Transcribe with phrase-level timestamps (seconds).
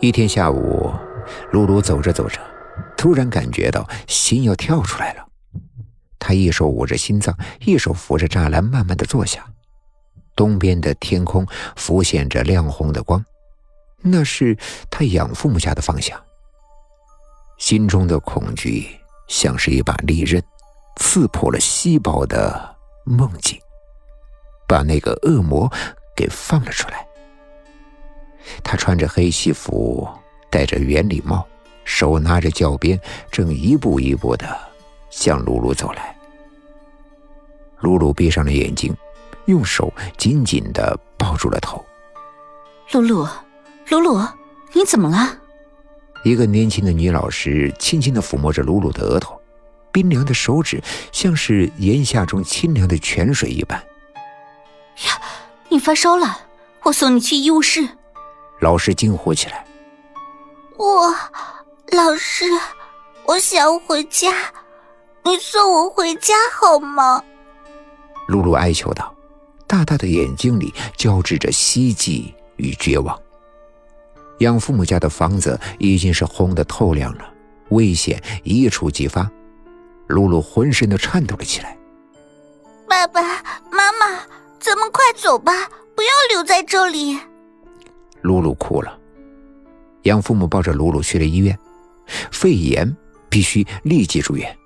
[0.00, 0.92] 一天下午，
[1.50, 2.38] 露露走着走着，
[2.96, 5.26] 突然感觉到心要跳出来了。
[6.18, 9.46] 她一手捂着心脏，一手扶着栅栏，慢慢的坐下。
[10.36, 13.24] 东边的天空浮现着亮红的光，
[14.02, 14.54] 那是
[14.90, 16.20] 她养父母家的方向。
[17.56, 18.86] 心中的恐惧
[19.28, 20.42] 像是一把利刃，
[20.96, 22.76] 刺破了稀薄的
[23.06, 23.58] 梦境，
[24.68, 25.72] 把那个恶魔
[26.14, 27.06] 给放了出来。
[28.62, 30.08] 他穿着黑西服，
[30.50, 31.46] 戴着圆礼帽，
[31.84, 34.58] 手拿着教鞭，正一步一步的
[35.10, 36.16] 向露露走来。
[37.80, 38.96] 露露闭上了眼睛，
[39.46, 41.84] 用手紧紧的抱住了头。
[42.92, 43.28] 露露，
[43.88, 44.26] 露露，
[44.72, 45.38] 你怎么了？
[46.24, 49.38] 一个年轻的女老师轻轻的抚摸着露露的额头，
[49.92, 50.82] 冰凉的手指
[51.12, 53.78] 像是炎夏中清凉的泉水一般。
[55.06, 55.20] 呀，
[55.68, 56.38] 你发烧了，
[56.82, 57.86] 我送你去医务室。
[58.64, 59.62] 老师惊呼起来
[60.78, 61.14] ：“我，
[61.92, 62.46] 老师，
[63.26, 64.32] 我想回家，
[65.22, 67.22] 你送我回家好吗？”
[68.26, 69.14] 露露哀求道，
[69.66, 73.20] 大大的眼睛里交织着希冀与绝望。
[74.38, 77.30] 养父母家的房子已经是红得透亮了，
[77.68, 79.30] 危险一触即发。
[80.06, 81.76] 露露浑身都颤抖了起来。
[82.88, 83.20] 爸爸
[83.70, 84.22] 妈妈，
[84.58, 85.52] 咱们快走吧，
[85.94, 87.20] 不要留在这里。
[88.24, 88.98] 露露哭了，
[90.04, 91.56] 养父母抱着露露去了医院。
[92.30, 92.96] 肺炎
[93.28, 94.58] 必须立即住院。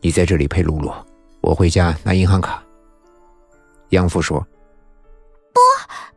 [0.00, 0.92] 你在这里陪露露，
[1.40, 2.62] 我回家拿银行卡。
[3.90, 4.40] 养父说
[5.52, 5.60] ：“不，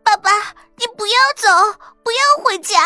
[0.03, 0.29] 爸爸，
[0.77, 1.47] 你不要走，
[2.03, 2.77] 不要回家。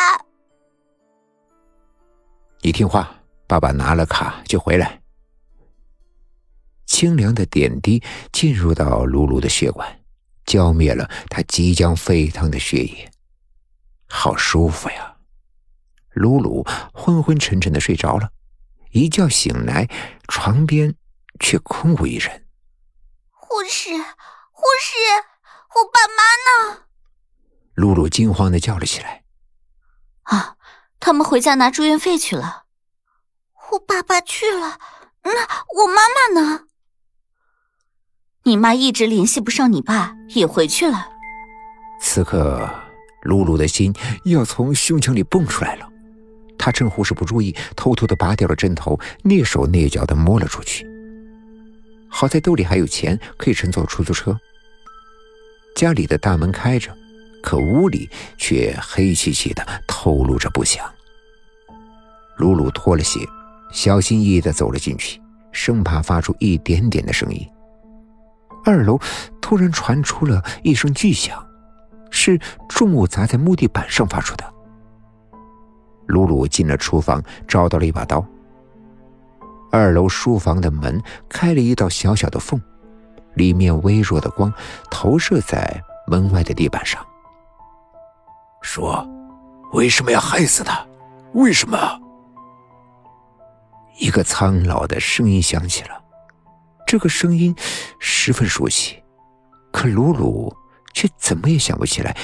[2.62, 3.10] 你听话，
[3.48, 5.02] 爸爸拿了卡就回来。”
[6.88, 9.99] 清凉的点滴进入到露露的血管。
[10.50, 13.12] 浇灭了他即将沸腾的血液，
[14.08, 15.18] 好舒服呀！
[16.10, 18.32] 露露昏昏沉沉的睡着了，
[18.90, 19.88] 一觉醒来，
[20.28, 20.96] 床边
[21.40, 22.48] 却空无一人。
[23.30, 24.98] 护士，护士，
[25.76, 26.86] 我爸妈呢？
[27.76, 29.24] 露露惊慌的叫了起来。
[30.24, 30.58] 啊，
[31.00, 32.66] 他们回家拿住院费去了。
[33.72, 34.80] 我爸爸去了，
[35.22, 36.66] 那我妈妈呢？
[38.50, 41.08] 你妈一直联系不上你爸，也回去了。
[42.02, 42.68] 此刻，
[43.22, 43.94] 露露的心
[44.24, 45.88] 要从胸腔里蹦出来了。
[46.58, 50.84] 她趁护士不注意，偷偷的拔掉了针头，蹑手蹑脚的摸了出去。
[52.08, 54.36] 好在兜里还有钱，可以乘坐出租车。
[55.76, 56.92] 家里的大门开着，
[57.44, 60.84] 可屋里却黑漆漆的，透露着不祥。
[62.38, 63.20] 露露脱了鞋，
[63.72, 65.22] 小心翼翼的走了进去，
[65.52, 67.48] 生怕发出一点点的声音。
[68.66, 69.00] 二楼
[69.42, 71.46] 突然传出了一声巨响，
[72.12, 74.44] 是重物砸在木地板上发出的。
[76.08, 78.26] 露露进了厨房，找到了一把刀。
[79.72, 81.00] 二楼书房的门
[81.30, 82.60] 开了一道小小的缝，
[83.36, 84.52] 里面微弱的光
[84.90, 87.06] 投射在门外的地板上。
[88.62, 89.08] 说
[89.74, 90.84] ：“为什么要害死他？
[91.34, 91.78] 为什么？”
[94.00, 96.02] 一个苍老的声音响起了。
[96.90, 97.56] 这个声音
[98.00, 99.04] 十分熟悉，
[99.72, 100.52] 可鲁鲁
[100.92, 102.18] 却怎么也想不起来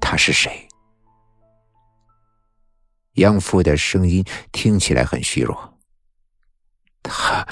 [0.00, 0.66] 他是谁。
[3.16, 5.78] 养父的声音听起来很虚弱。
[7.02, 7.46] 他，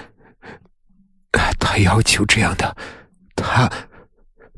[1.60, 2.74] 他要求这样的，
[3.36, 3.68] 他，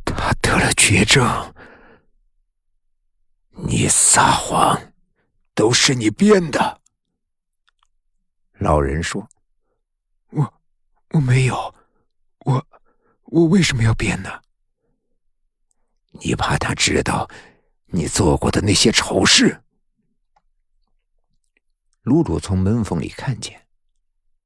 [0.05, 1.53] 他得了绝症。
[3.51, 4.81] 你撒谎，
[5.57, 6.81] 都是你编的。
[8.61, 9.29] 老人说
[10.31, 10.55] ：“我，
[11.15, 11.75] 我没有。”
[13.31, 14.29] 我，为什么要变呢？
[16.23, 17.31] 你怕他知道
[17.87, 19.63] 你做过的那些丑事？
[22.03, 23.61] 露露从门缝里看见，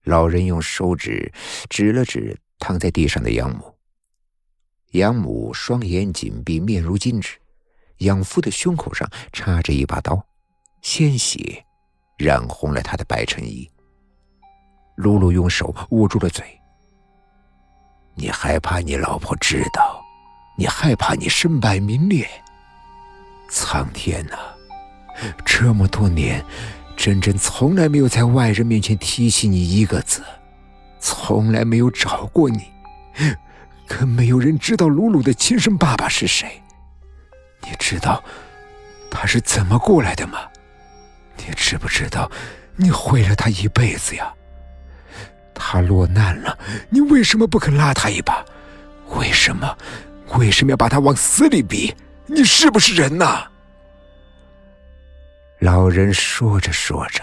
[0.03, 1.33] 老人用手指
[1.71, 3.75] 指了指躺在地上的养母。
[4.91, 7.39] 养母双眼紧闭，面如金纸，
[7.99, 10.23] 养父的胸口上插着一把刀，
[10.83, 11.65] 鲜血
[12.19, 13.69] 染红了他的白衬衣。
[14.97, 16.45] 露露用手捂住了嘴。
[18.15, 20.03] 你害怕你老婆知道，
[20.57, 22.29] 你害怕你身败名裂。
[23.51, 24.37] 苍天呐，
[25.45, 26.45] 这么多年，
[26.97, 30.23] 珍珍从来没有在外人面前提起你一个字，
[31.01, 32.73] 从来没有找过你，
[33.87, 36.63] 可没有人知道鲁鲁的亲生爸爸是谁。
[37.63, 38.23] 你知道
[39.11, 40.39] 他是怎么过来的吗？
[41.37, 42.31] 你知不知道，
[42.77, 44.33] 你毁了他一辈子呀？
[45.55, 46.59] 他落难了，
[46.91, 48.45] 你为什么不肯拉他一把？
[49.17, 49.77] 为什么？
[50.39, 51.95] 为什么要把他往死里逼？
[52.27, 53.45] 你是不是人呐？
[55.61, 57.23] 老人说着说着，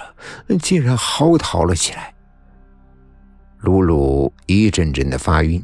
[0.57, 2.13] 竟然嚎啕了起来。
[3.59, 5.61] 露露一阵阵的发晕。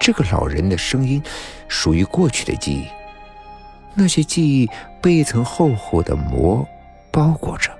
[0.00, 1.22] 这个老人的声音
[1.68, 2.86] 属于过去的记忆，
[3.94, 4.68] 那些记忆
[5.02, 6.66] 被一层厚厚的膜
[7.12, 7.70] 包裹着，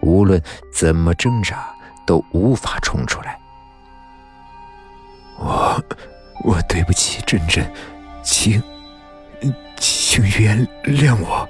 [0.00, 0.40] 无论
[0.72, 1.74] 怎么挣扎
[2.06, 3.38] 都无法冲出来。
[5.38, 5.82] 我，
[6.44, 7.64] 我对不起珍珍，
[8.22, 8.62] 请，
[9.76, 11.48] 请原谅我。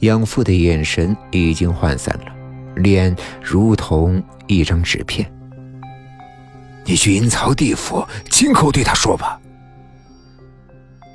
[0.00, 2.34] 养父的眼神已经涣散了，
[2.76, 5.30] 脸如同一张纸片。
[6.84, 9.40] 你去阴曹地府，亲口对他说吧。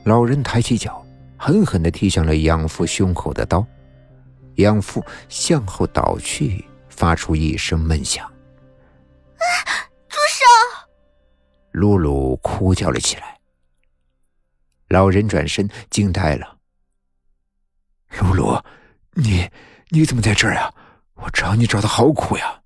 [0.05, 1.05] 老人抬起脚，
[1.37, 3.63] 狠狠的踢向了养父胸口的刀，
[4.55, 6.65] 养父向后倒去，
[6.99, 8.25] 发出一声闷响。
[8.25, 9.47] 啊！
[10.09, 10.43] 住手！
[11.71, 13.39] 露露哭叫了起来。
[14.89, 16.57] 老人转身，惊呆了。
[18.19, 18.61] 露露，
[19.13, 19.49] 你
[19.87, 20.73] 你怎么在这儿啊？
[21.13, 22.58] 我找你找的好苦呀！